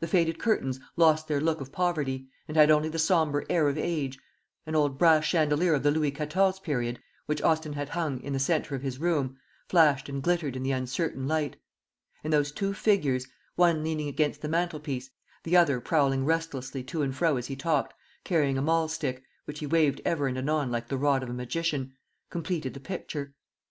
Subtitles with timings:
[0.00, 3.76] The faded curtains lost their look of poverty, and had only the sombre air of
[3.76, 4.18] age;
[4.64, 8.32] an old brass chandelier of the Louis Quatorze period, which Austin had hung in in
[8.32, 9.38] the centre of his room,
[9.68, 11.56] flashed and glittered in the uncertain, light;
[12.24, 15.10] and those two figures one leaning against the mantelpiece,
[15.42, 17.92] the other prowling restlessly to and fro as he talked,
[18.24, 21.34] carrying a mahl stick, which he waved ever and anon like the rod of a
[21.34, 21.92] magician
[22.30, 23.34] completed the picture.